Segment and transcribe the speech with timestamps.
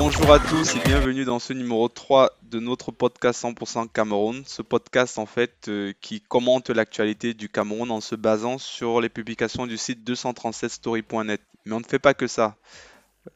[0.00, 4.42] Bonjour à tous et bienvenue dans ce numéro 3 de notre podcast 100% Cameroun.
[4.46, 9.10] Ce podcast en fait euh, qui commente l'actualité du Cameroun en se basant sur les
[9.10, 11.42] publications du site 237story.net.
[11.66, 12.56] Mais on ne fait pas que ça.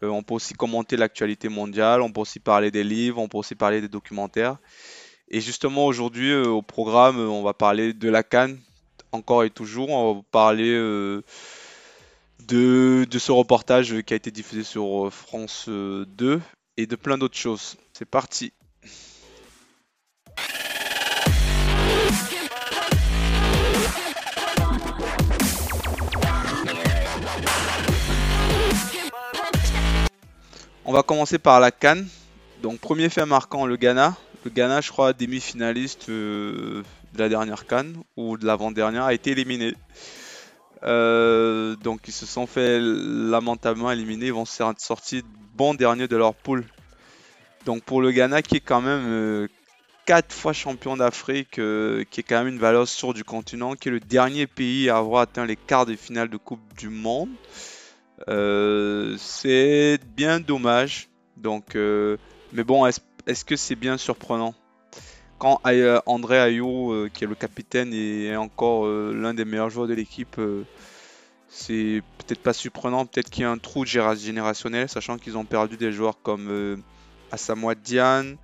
[0.03, 3.37] Euh, on peut aussi commenter l'actualité mondiale, on peut aussi parler des livres, on peut
[3.37, 4.57] aussi parler des documentaires.
[5.29, 8.59] Et justement aujourd'hui euh, au programme, on va parler de la Cannes
[9.13, 9.91] encore et toujours.
[9.91, 10.73] On va parler
[12.47, 16.41] de, ce reportage qui a été diffusé sur euh, France 2 euh,
[16.77, 17.77] et de plein d'autres choses.
[17.93, 18.53] C'est parti.
[30.87, 32.07] On va commencer par la Cannes.
[32.63, 34.17] Donc premier fait marquant, le Ghana.
[34.45, 36.83] Le Ghana, je crois, demi-finaliste euh,
[37.15, 39.75] de la dernière Cannes ou de l'avant-dernière, a été éliminé.
[40.85, 44.27] Euh, donc ils se sont fait lamentablement éliminer.
[44.27, 45.23] Ils vont sortir
[45.55, 46.65] bon dernier de leur poule.
[47.65, 49.49] Donc pour le Ghana qui est quand même
[50.07, 53.75] 4 euh, fois champion d'Afrique, euh, qui est quand même une valeur sûre du continent,
[53.75, 56.91] qui est le dernier pays à avoir atteint les quarts de finale de Coupe du
[56.91, 57.31] Monde.
[59.19, 61.09] c'est bien dommage.
[61.37, 64.55] Donc, mais bon, est-ce que c'est bien surprenant?
[65.45, 65.61] Quand
[66.07, 70.41] André Ayou, qui est le capitaine et encore l'un des meilleurs joueurs de l'équipe,
[71.55, 75.77] c'est peut-être pas surprenant, peut-être qu'il y a un trou générationnel, sachant qu'ils ont perdu
[75.77, 76.77] des joueurs comme euh,
[77.31, 78.37] Asamoah Diane,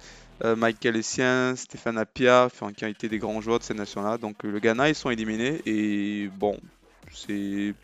[0.45, 4.17] euh, Michael Essien, Stéphane Apia, qui ont été des grands joueurs de ces nations-là.
[4.17, 6.57] Donc euh, le Ghana, ils sont éliminés et bon,
[7.13, 7.75] c'est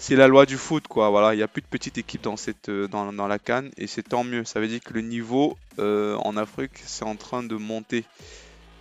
[0.00, 1.10] c'est la loi du foot, quoi.
[1.10, 3.86] Voilà, il n'y a plus de petite équipe dans cette dans, dans la canne et
[3.86, 4.44] c'est tant mieux.
[4.44, 8.04] Ça veut dire que le niveau en Afrique, c'est en train de monter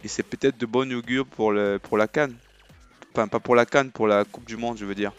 [0.04, 2.36] et c'est peut-être de bon augure pour le, pour la canne.
[3.14, 5.12] Enfin, pas pour la Cannes, pour la Coupe du Monde, je veux dire.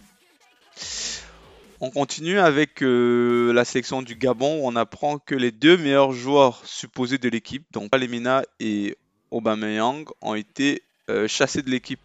[1.81, 6.13] On continue avec euh, la sélection du Gabon où on apprend que les deux meilleurs
[6.13, 8.97] joueurs supposés de l'équipe, donc Palemina et
[9.31, 12.01] Aubameyang, ont été euh, chassés de l'équipe.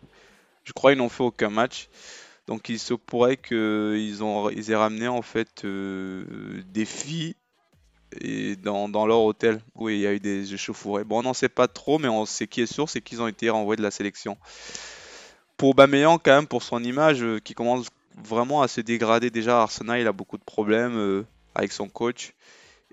[0.63, 1.87] Je crois qu'ils n'ont fait aucun match.
[2.47, 4.21] Donc il se pourrait qu'ils
[4.69, 7.35] aient ramené en fait euh, des filles
[8.61, 9.61] dans, leur hôtel.
[9.75, 11.03] Où il y a eu des échauffourées.
[11.03, 13.27] Bon, on n'en sait pas trop, mais on sait qui est sûr, c'est qu'ils ont
[13.27, 14.37] été renvoyés de la sélection.
[15.57, 17.87] Pour Aubameyang quand même pour son image euh, qui commence
[18.23, 19.29] vraiment à se dégrader.
[19.29, 21.25] Déjà Arsenal il a beaucoup de problèmes euh,
[21.55, 22.33] avec son coach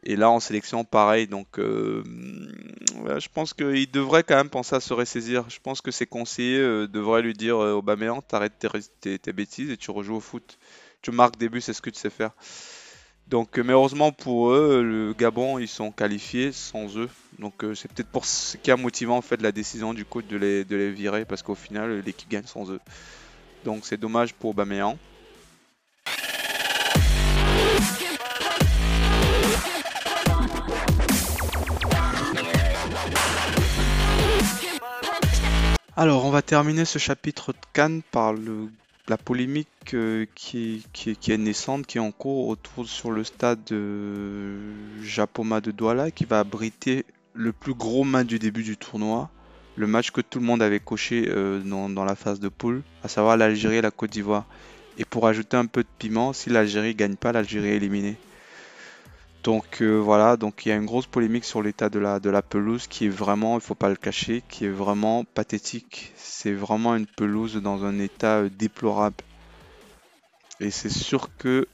[0.04, 2.02] et là en sélection pareil donc euh,
[3.18, 6.86] je pense qu'il devrait quand même penser à se ressaisir je pense que ses conseillers
[6.88, 8.66] devraient lui dire Aubameyang t'arrêtes
[9.00, 10.58] tes, bêtises et tu rejoues au foot
[11.02, 12.32] tu marques des buts c'est ce que tu sais faire
[13.28, 17.08] donc malheureusement pour eux le Gabon ils sont qualifiés sans eux
[17.38, 20.26] donc euh, c'est peut-être pour ce qui a motivé en fait la décision du coach
[20.26, 22.80] de les, de les virer parce qu'au final l'équipe gagne sans eux.
[23.64, 24.98] Donc c'est dommage pour Baméan.
[35.94, 38.32] Alors on va terminer ce chapitre de Cannes par
[39.08, 44.56] la polémique euh, qui, est naissante, qui est en cours autour sur le stade de
[45.02, 47.04] Japoma de Douala qui va abriter
[47.34, 49.28] le plus gros match du début du tournoi,
[49.76, 53.08] le match que tout le monde avait coché euh, dans, la phase de poule, à
[53.08, 54.46] savoir l'Algérie et la Côte d'Ivoire.
[54.96, 58.16] Et pour ajouter un peu de piment, si l'Algérie gagne pas, l'Algérie est éliminée.
[59.42, 62.30] Donc euh, voilà, donc il y a une grosse polémique sur l'état de la, de
[62.30, 66.12] la pelouse qui est vraiment, il faut pas le cacher, qui est vraiment pathétique.
[66.16, 69.16] C'est vraiment une pelouse dans un état euh, déplorable.
[70.60, 71.66] Et c'est sûr que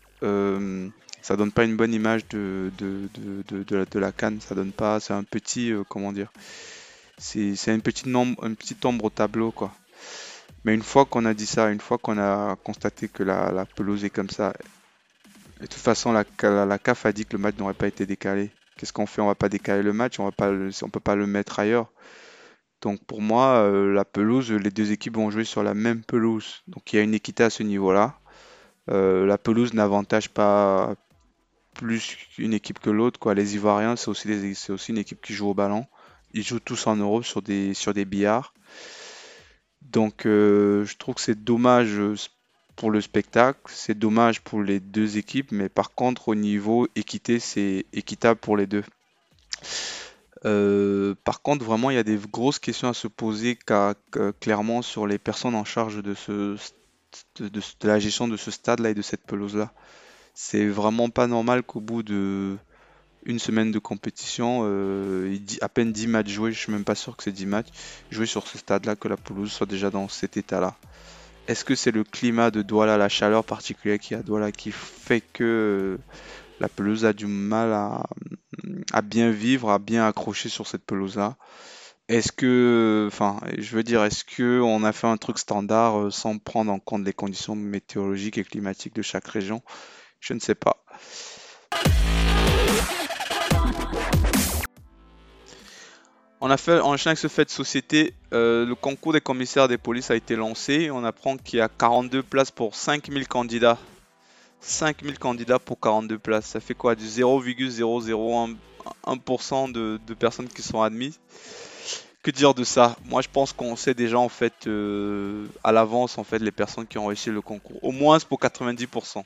[1.29, 2.73] ça donne pas une bonne image de,
[3.95, 4.41] la, canne.
[4.41, 4.99] Ça donne pas.
[4.99, 5.73] C'est un petit.
[5.73, 6.33] Euh, comment dire
[7.19, 8.07] C'est une petite,
[8.87, 9.73] ombre au tableau, quoi.
[10.65, 14.07] Mais une fois qu'on a dit ça, une fois qu'on a constaté que la, pelouse
[14.07, 14.55] est comme ça,
[15.61, 16.25] de toute façon, la,
[16.79, 18.51] CAF a dit que le match n'aurait pas été décalé.
[18.77, 19.21] Qu'est-ce qu'on fait?
[19.21, 21.91] On va pas décaler le match, on va peut pas le mettre ailleurs.
[22.81, 26.63] Donc pour moi, euh, la pelouse, les deux équipes vont jouer sur la même pelouse.
[26.69, 28.21] Donc il y a une équité à ce niveau-là.
[28.91, 30.95] Euh, la pelouse n'avantage pas,
[31.75, 33.33] plus une équipe que l'autre.
[33.33, 35.87] Les Ivoiriens, c'est aussi, une équipe qui joue au ballon.
[36.35, 38.53] Ils jouent tous en Europe sur des, sur des billards.
[39.83, 41.99] Donc euh, je trouve que c'est dommage
[42.79, 47.41] pour le spectacle, c'est dommage pour les deux équipes, mais par contre au niveau équité,
[47.41, 48.85] c'est équitable pour les deux.
[50.45, 53.59] Euh, par contre, vraiment, il y a des grosses questions à se poser
[54.39, 56.57] clairement sur les personnes en charge de, ce,
[57.41, 59.73] de la gestion de ce stade-là et de cette pelouse-là.
[60.35, 62.57] C'est vraiment pas normal qu'au bout de
[63.25, 67.17] une semaine de compétition, euh, à peine 10 matchs joués, je suis même pas sûr
[67.17, 67.69] que c'est 10 matchs
[68.13, 70.77] joués sur ce stade-là, que la pelouse soit déjà dans cet état-là.
[71.49, 74.71] Est-ce que c'est le climat de Douala, la chaleur particulière qui a à Douala qui
[74.71, 75.99] fait que
[76.61, 78.03] La pelouse a du mal à,
[78.93, 81.37] à bien vivre, à bien accrocher sur cette pelouse-là?
[82.09, 86.11] Est-ce que, enfin, je veux dire, est-ce que on a fait un truc standard euh,
[86.11, 89.63] sans prendre en compte les conditions météorologiques et climatiques de chaque région?
[90.21, 90.85] Je ne sais pas.
[96.41, 99.79] On a fait, en avec ce fait de société, euh, le concours des commissaires des
[99.79, 100.91] polices a été lancé.
[100.91, 103.79] On apprend qu'il y a 42 places pour 5000 candidats.
[104.61, 106.47] 5000 candidats pour 42 places.
[106.47, 106.95] Ça fait quoi?
[106.95, 111.19] Du 0,001% de, de personnes qui sont admises
[112.23, 112.97] que dire de ça?
[113.05, 116.87] Moi, je pense qu'on sait déjà en fait euh, à l'avance en fait les personnes
[116.87, 117.79] qui ont réussi le concours.
[117.83, 119.25] Au moins pour 90%.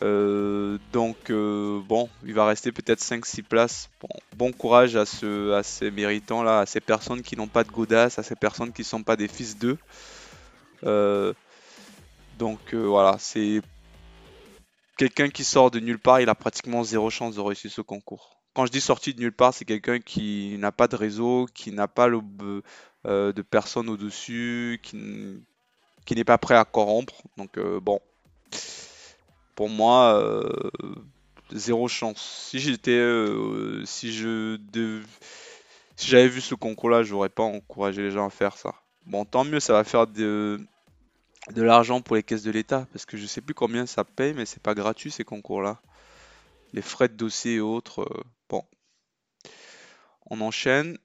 [0.00, 3.90] Euh, donc euh, bon, il va rester peut-être 5-6 places.
[4.36, 7.70] Bon, courage à, ce, à ces méritants là, à ces personnes qui n'ont pas de
[7.70, 9.76] godasse, à ces personnes qui ne sont pas des fils d'eux.
[12.38, 13.60] donc voilà, c'est
[14.96, 18.40] quelqu'un qui sort de nulle part, il a pratiquement zéro chance de réussir ce concours.
[18.54, 21.72] Quand je dis sorti de nulle part, c'est quelqu'un qui n'a pas de réseau, qui
[21.72, 22.20] n'a pas le,
[23.06, 25.42] euh, de personnes au-dessus, qui,
[26.04, 27.22] qui n'est pas prêt à corrompre.
[27.38, 27.98] Donc euh, bon,
[29.54, 30.70] pour moi, euh,
[31.52, 32.48] zéro chance.
[32.48, 33.00] Si j'étais,
[33.84, 34.58] si je
[35.96, 38.74] si j'avais vu ce concours-là, j'aurais pas encouragé les gens à faire ça.
[39.06, 40.60] Bon, tant mieux, ça va faire de,
[41.54, 44.34] de l'argent pour les caisses de l'État, parce que je sais plus combien ça paye,
[44.34, 45.80] mais c'est pas gratuit ces concours-là.
[46.72, 48.08] Les frais de dossier et autres.
[48.48, 48.64] Bon.
[50.26, 50.98] On enchaîne.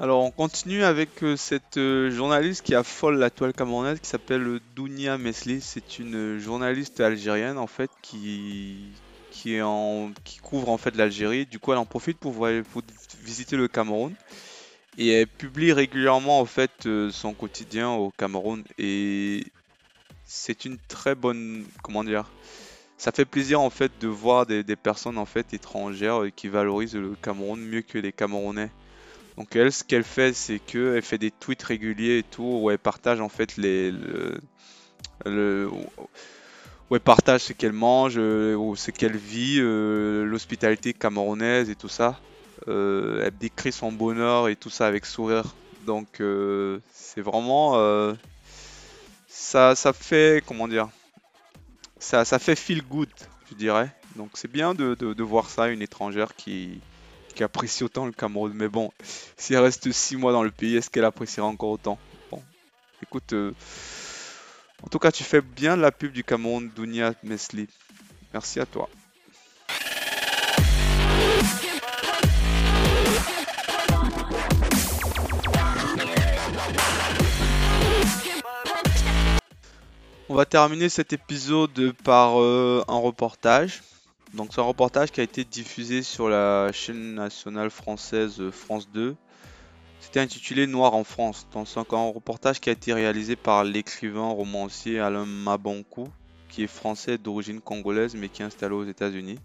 [0.00, 4.58] Alors on continue avec euh, cette euh, journaliste qui affole la toile camerounaise qui s'appelle
[4.74, 5.60] Dounia Mesli.
[5.60, 8.90] C'est une journaliste algérienne en fait qui
[9.30, 9.60] qui,
[10.42, 11.46] couvre en fait l'Algérie.
[11.46, 12.44] Du coup elle en profite pour,
[13.22, 14.14] visiter le Cameroun
[14.98, 19.44] et elle publie régulièrement en fait euh, son quotidien au Cameroun et
[20.24, 22.32] c'est une très bonne, comment dire,
[22.98, 27.14] ça fait plaisir en fait de voir des, personnes en fait étrangères qui valorisent le
[27.22, 28.70] Cameroun mieux que les Camerounais.
[29.36, 32.78] Donc elle, ce qu'elle fait, c'est qu'elle fait des tweets réguliers et tout, où elle
[32.78, 33.92] partage en fait les,
[35.26, 35.68] le,
[36.90, 41.76] où elle partage ce qu'elle mange, euh, ou ce qu'elle vit, euh, l'hospitalité camerounaise et
[41.76, 42.20] tout ça.
[42.68, 45.54] Euh, elle décrit son bonheur et tout ça avec sourire.
[45.86, 46.22] Donc
[46.92, 47.74] c'est vraiment
[49.28, 50.88] ça, ça fait, comment dire,
[51.98, 53.10] ça, ça fait feel good,
[53.50, 53.90] je dirais.
[54.16, 56.80] Donc c'est bien de, de, voir ça, une étrangère qui,
[57.34, 58.52] qui apprécie autant le Cameroun.
[58.54, 58.92] Mais bon,
[59.36, 61.98] si elle reste 6 mois dans le pays, est-ce qu'elle appréciera encore autant?
[62.30, 62.42] Bon,
[63.02, 63.52] écoute, euh,
[64.82, 67.68] en tout cas, tu fais bien la pub du Cameroun, Dunia Mesli.
[68.32, 68.88] Merci à toi.
[80.28, 83.82] On va terminer cet épisode par euh, un reportage.
[84.34, 88.90] Donc c'est un reportage qui a été diffusé sur la chaîne nationale française euh, France
[88.90, 89.14] 2.
[90.00, 91.46] C'était intitulé Noir en France.
[91.64, 96.08] C'est un reportage qui a été réalisé par l'écrivain romancier Alain Mabonkou,
[96.48, 99.38] qui est français d'origine congolaise mais qui est installé aux États-Unis.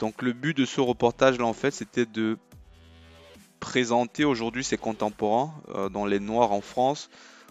[0.00, 2.38] Donc le but de ce reportage là en fait c'était de
[3.60, 7.08] présenter aujourd'hui ses contemporains euh, dans les Noirs en France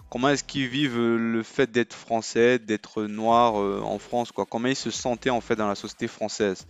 [0.10, 4.46] comment est-ce qu'ils vivent euh, le fait d'être français, d'être noir euh, en France, quoi?
[4.46, 6.66] Comment ils se sentaient en fait dans la société française?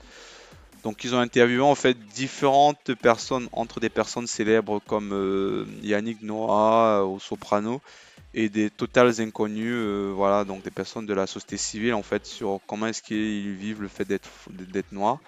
[0.83, 6.21] Donc ils ont interviewé en fait différentes personnes, entre des personnes célèbres comme euh, Yannick
[6.21, 7.81] Noah au soprano
[8.33, 9.73] et des totales inconnus,
[10.13, 13.81] voilà, donc des personnes de la société civile en fait sur comment est-ce qu'ils vivent
[13.81, 15.19] le fait d'être d'être noir.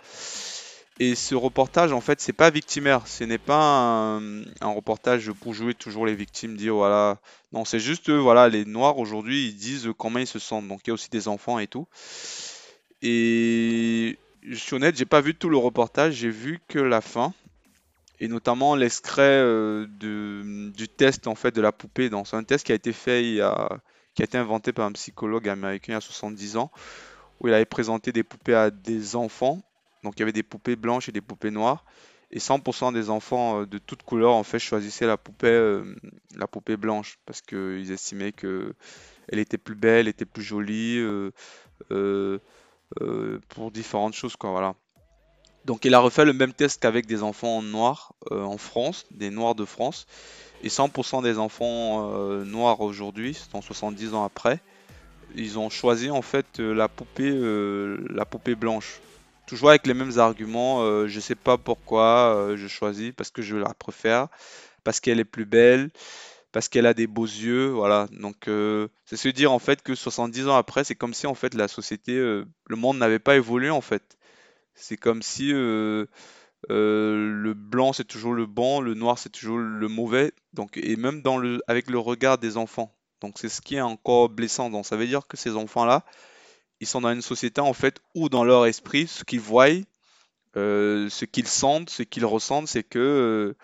[1.02, 3.08] Et ce reportage, en fait, c'est pas victimaire.
[3.08, 7.20] Ce n'est pas un, reportage pour jouer toujours les victimes, dire voilà.
[7.54, 10.68] Non, c'est juste, voilà, les Noirs aujourd'hui, ils disent comment ils se sentent.
[10.68, 11.88] Donc il y a aussi des enfants et tout.
[13.02, 17.34] Et je suis honnête, j'ai pas vu tout le reportage, j'ai vu que la fin.
[18.20, 22.10] Et notamment l'extrait euh, du test en fait de la poupée.
[22.26, 23.80] C'est un test qui a été fait a,
[24.16, 26.72] qui a été inventé par un psychologue américain il y a 70 ans,
[27.40, 29.62] où il avait présenté des poupées à des enfants
[30.04, 31.86] donc il y avait des poupées blanches et des poupées noires.
[32.32, 35.96] Et 100% des enfants euh, de toutes couleurs en fait choisissaient la poupée, euh,
[36.36, 38.74] la poupée blanche parce qu'ils estimaient que
[39.30, 41.00] elle était plus belle, était plus jolie
[41.92, 42.40] euh,
[43.50, 44.76] pour différentes choses quoi.
[45.66, 49.56] Donc il a refait le même test qu'avec des enfants noirs en France, des noirs
[49.56, 50.08] de France.
[50.64, 52.12] Et 100% des enfants
[52.44, 54.60] noirs aujourd'hui, 70 ans après,
[55.36, 57.32] ils ont choisi en fait la poupée,
[58.10, 59.00] la poupée blanche
[59.50, 60.84] toujours avec les mêmes arguments.
[60.84, 64.28] Euh, je sais pas pourquoi euh, je choisis, parce que je la préfère,
[64.84, 65.90] parce qu'elle est plus belle,
[66.52, 68.08] parce qu'elle a des beaux yeux, voilà.
[68.12, 71.36] Donc euh, c'est se dire en fait que 70 ans après, c'est comme si en
[71.36, 74.18] fait la société, euh, le monde n'avait pas évolué en fait.
[74.76, 76.08] C'est comme si le
[77.56, 80.32] blanc c'est toujours le bon, le noir c'est toujours le mauvais.
[80.54, 82.96] Donc et même dans le avec le regard des enfants.
[83.22, 84.70] Donc c'est ce qui est encore blessant.
[84.70, 86.06] Donc ça veut dire que ces enfants-là,
[86.80, 89.68] ils sont dans une société en fait où dans leur esprit, ce qu'ils voient,
[90.58, 93.58] euh, ce qu'ils sentent, ce qu'ils ressentent, c'est que euh,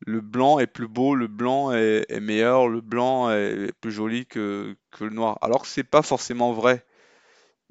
[0.00, 4.76] le blanc est plus beau, le blanc est, meilleur, le blanc est plus joli que,
[4.90, 5.38] que le noir.
[5.42, 6.84] Alors que c'est pas forcément vrai.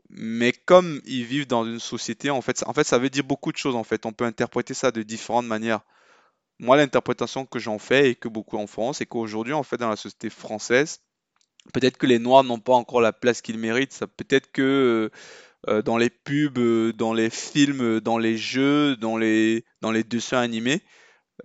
[0.09, 3.51] Mais comme ils vivent dans une société, en fait, en fait, ça veut dire beaucoup
[3.51, 3.75] de choses.
[3.75, 5.81] En fait, on peut interpréter ça de différentes manières.
[6.59, 9.89] Moi, l'interprétation que j'en fais et que beaucoup en font, c'est qu'aujourd'hui, en fait, dans
[9.89, 11.01] la société française,
[11.73, 14.03] peut-être que les Noirs n'ont pas encore la place qu'ils méritent.
[14.17, 19.17] Peut-être que euh, euh, dans les pubs, euh, dans les films, dans les jeux, dans
[19.17, 20.81] les, dans les dessins animés,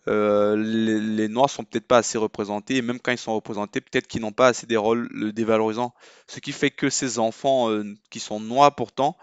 [0.07, 2.77] les, Noirs sont peut-être pas assez représentés.
[2.77, 5.95] Et même quand ils sont représentés, peut-être qu'ils n'ont pas assez des rôles dévalorisants.
[6.27, 7.71] Ce qui fait que ces enfants
[8.11, 9.17] qui sont noirs pourtant,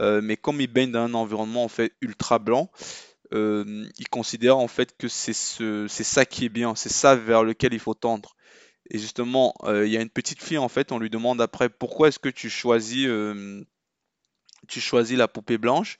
[0.00, 2.70] mais comme ils baignent dans un environnement en fait ultra blanc,
[3.32, 7.42] ils considèrent en fait que c'est ce, c'est ça qui est bien, c'est ça vers
[7.42, 8.35] lequel il faut tendre.
[8.90, 11.68] Et justement, euh, il y a une petite fille en fait, on lui demande après
[11.68, 13.64] pourquoi est-ce que tu choisis, euh,
[14.68, 15.98] tu choisis la poupée blanche?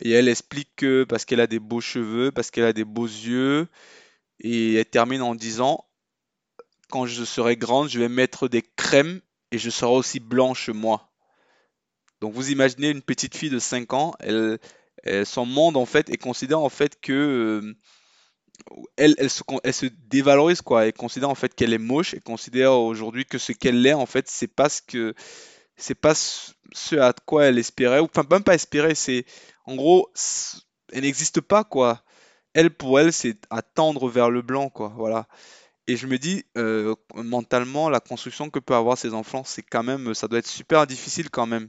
[0.00, 3.06] Et elle explique que parce qu'elle a des beaux cheveux, parce qu'elle a des beaux
[3.06, 3.68] yeux,
[4.40, 5.84] et elle termine en disant,
[6.90, 11.10] quand je serai grande, je vais mettre des crèmes et je serai aussi blanche moi.
[12.20, 14.58] Donc vous imaginez une petite fille de 5 ans, elle,
[15.04, 17.74] elle- son monde en fait, et considère en fait que euh,
[18.96, 23.38] elle, se, dévalorise quoi, elle considère en fait qu'elle est moche, et considère aujourd'hui que
[23.38, 25.14] ce qu'elle est en fait, c'est pas ce que
[25.76, 29.24] c'est pas ce à quoi elle espérait, ou enfin même pas espérer, c'est
[29.66, 30.10] en gros,
[30.92, 32.02] elle n'existe pas quoi.
[32.52, 35.26] Elle pour elle, c'est à tendre vers le blanc quoi, voilà.
[35.86, 39.82] Et je me dis, euh, mentalement, la construction que peut avoir ces enfants, c'est quand
[39.82, 41.68] même, ça doit être super difficile quand même.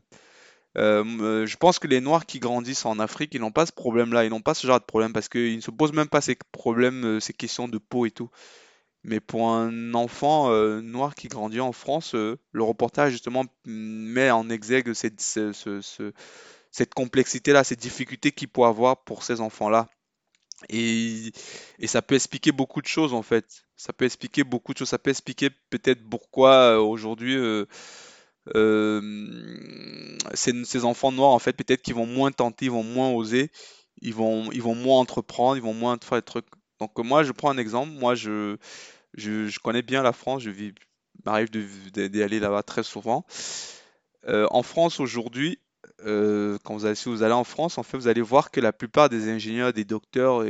[0.77, 3.73] Euh, euh, je pense que les Noirs qui grandissent en Afrique, ils n'ont pas ce
[3.73, 6.21] problème-là, ils n'ont pas ce genre de problème parce qu'ils ne se posent même pas
[6.21, 8.29] ces problèmes, euh, ces questions de peau et tout.
[9.03, 10.49] Mais pour un enfant
[10.81, 16.13] noir qui grandit en France, le reportage justement met en exergue cette, ce- ce- ce-
[16.71, 19.89] cette complexité-là, cette difficulté qu'il peut avoir pour ces enfants-là.
[20.69, 21.31] Et,
[21.85, 23.65] ça peut expliquer beaucoup de choses en fait.
[23.77, 24.89] Ça peut expliquer beaucoup de choses.
[24.89, 27.37] Ça peut expliquer peut-être pourquoi aujourd'hui
[28.55, 33.51] euh, ces, enfants noirs en fait peut-être qu'ils vont moins tenter, ils vont moins oser,
[34.01, 36.47] ils vont, ils vont moins entreprendre, ils vont moins faire des trucs.
[36.79, 37.91] Donc moi je prends un exemple.
[37.91, 38.57] Moi je,
[39.13, 40.41] je, connais bien la France.
[40.43, 40.73] Je vis,
[41.25, 43.25] m'arrive d'y aller là-bas très souvent.
[44.27, 45.59] Euh, en France aujourd'hui,
[46.05, 48.59] euh, quand vous allez, si vous allez en France, en fait, vous allez voir que
[48.59, 50.45] la plupart des ingénieurs, des docteurs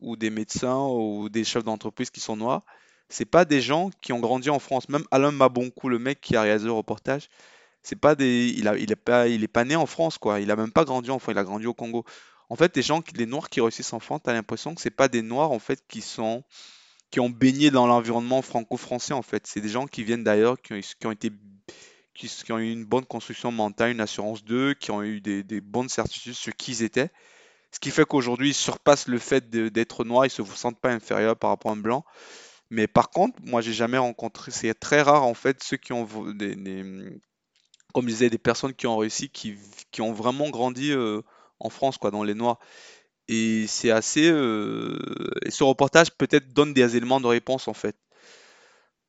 [0.00, 2.64] ou des médecins ou des chefs d'entreprise qui sont noirs,
[3.08, 4.88] c'est pas des gens qui ont grandi en France.
[4.88, 7.28] Même Alain Maboncou, le mec qui a réalisé le reportage,
[7.82, 10.40] c'est pas des, il a, il est pas, il est pas né en France quoi.
[10.40, 11.34] Il a même pas grandi en France.
[11.34, 12.04] Il a grandi au Congo.
[12.48, 15.08] En fait, les gens, les Noirs qui réussissent en France, t'as l'impression que c'est pas
[15.08, 16.44] des Noirs en fait qui sont,
[17.10, 19.46] qui ont baigné dans l'environnement franco-français en fait.
[19.46, 20.72] C'est des gens qui viennent d'ailleurs, qui
[21.04, 21.30] ont, été
[22.50, 25.88] ont eu une bonne construction mentale, une assurance d'eux, qui ont eu des, des bonnes
[25.88, 27.10] certitudes sur qui ils étaient.
[27.72, 31.36] Ce qui fait qu'aujourd'hui, ils surpassent le fait d'être noirs, ils se sentent pas inférieurs
[31.36, 32.04] par rapport à un blanc.
[32.70, 36.06] Mais par contre, moi, j'ai jamais rencontré, c'est très rare en fait, ceux qui ont,
[36.34, 36.56] des,
[37.94, 39.56] comme je disais, des personnes qui ont réussi, qui,
[39.90, 41.22] qui ont vraiment grandi euh,
[41.60, 42.58] en France, quoi, dans les noirs.
[43.28, 44.28] Et c'est assez.
[44.30, 44.98] euh,
[45.46, 47.96] Et ce reportage peut-être donne des éléments de réponse en fait.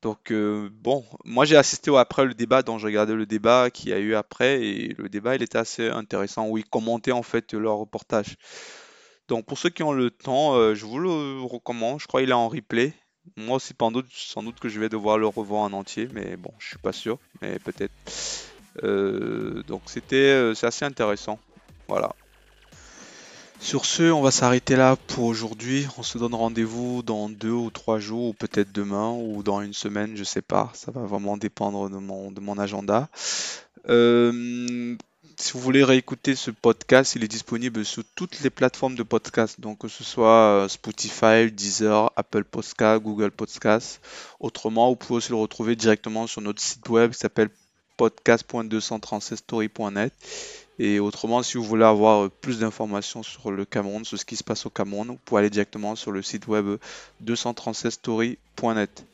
[0.04, 3.90] Donc euh, bon, moi j'ai assisté après le débat, donc j'ai regardé le débat qu'il
[3.90, 7.24] y a eu après et le débat il était assez intéressant où ils commentaient en
[7.24, 8.36] fait leur reportage.
[9.30, 12.00] Donc pour ceux qui ont le temps, je vous le recommande.
[12.02, 12.94] Je crois qu'il est en replay.
[13.36, 13.74] Moi aussi
[14.12, 16.93] sans doute, que je vais devoir le revoir en entier, mais bon, je suis pas
[16.93, 17.93] sûr, mais peut-être.
[18.84, 21.39] Euh, donc c'était, euh, c'est assez intéressant.
[21.88, 22.15] Voilà.
[23.60, 25.88] Sur ce, on va s'arrêter là pour aujourd'hui.
[25.98, 29.74] On se donne rendez-vous dans deux ou trois jours, ou peut-être demain, ou dans une
[29.74, 30.69] semaine, je sais pas.
[30.74, 33.10] Ça va vraiment dépendre de mon, de mon agenda.
[33.89, 34.96] Euh,
[35.39, 39.62] si vous voulez réécouter ce podcast, il est disponible sur toutes les plateformes de podcast,
[39.62, 44.01] donc que ce soit euh, Spotify, Deezer, Apple Podcast, Google Podcast.
[44.39, 47.50] Autrement, vous pouvez aussi le retrouver directement sur notre site web qui s'appelle
[47.98, 50.12] podcast.236story.net.
[50.79, 54.38] Et autrement, si vous voulez avoir euh, plus d'informations sur le Cameroun, sur ce qui
[54.38, 56.79] se passe au Cameroun, vous pouvez aller directement sur le site web
[57.24, 59.06] 236story.net.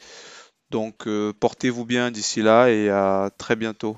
[0.70, 3.98] Donc, euh, portez-vous bien d'ici là et à très bientôt.